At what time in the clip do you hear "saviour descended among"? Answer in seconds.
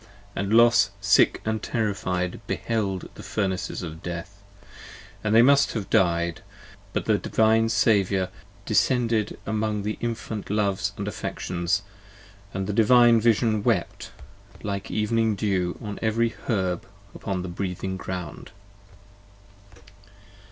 7.69-9.83